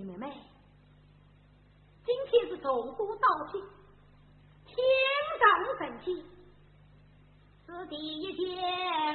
[0.00, 0.30] 妹妹，
[2.04, 3.60] 今天是从古到今，
[4.66, 4.76] 天
[5.40, 6.24] 长神气，
[7.66, 8.44] 是第一天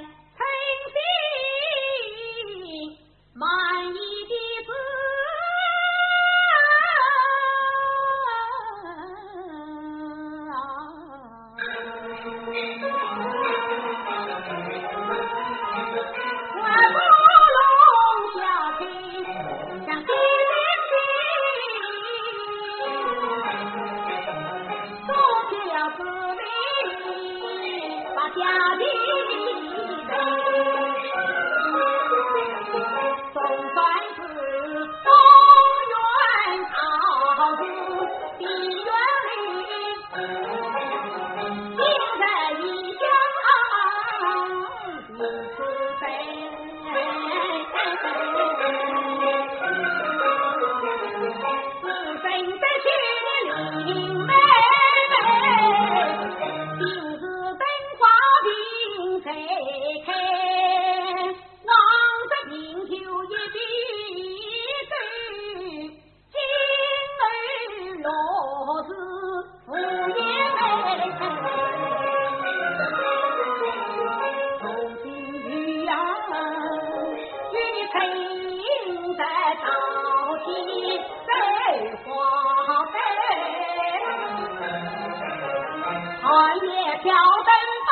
[0.01, 0.43] 诚
[0.91, 0.97] 心
[3.33, 3.47] 满
[3.89, 4.33] 意的
[28.15, 30.40] 把家底。
[87.03, 87.49] 小灯
[87.87, 87.91] 把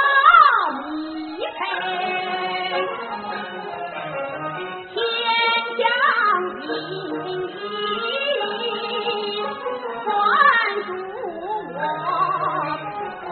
[0.87, 0.93] 密
[1.57, 1.59] 配，
[4.93, 4.97] 天
[5.79, 5.81] 将
[6.61, 6.63] 金
[7.47, 7.51] 鸡，
[10.05, 10.07] 关
[10.85, 10.87] 助
[11.73, 11.75] 我
[13.25, 13.27] 滚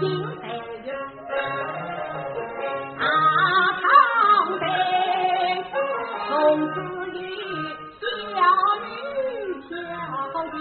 [0.00, 0.02] 金
[0.40, 0.42] 飞。
[2.98, 3.00] 大
[3.82, 3.86] 堂
[4.58, 4.64] 北，
[6.26, 6.32] 从
[6.72, 6.74] 此
[7.12, 7.14] 与
[8.10, 8.36] 小
[8.80, 8.88] 女
[9.68, 9.70] 挑
[10.52, 10.56] 金，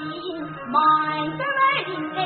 [0.67, 0.75] 满
[1.37, 1.39] 城
[2.13, 2.17] 泪。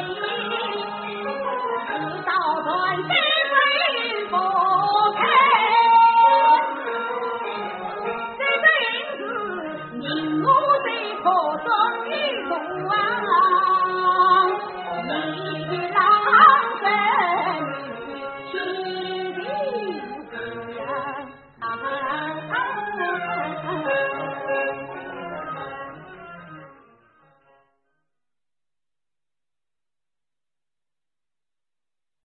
[1.99, 3.30] 你到山西。